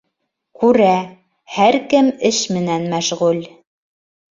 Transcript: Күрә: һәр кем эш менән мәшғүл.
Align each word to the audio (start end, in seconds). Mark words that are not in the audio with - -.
Күрә: 0.61 0.87
һәр 1.59 1.79
кем 1.93 2.11
эш 2.33 2.41
менән 2.57 2.91
мәшғүл. 2.97 3.41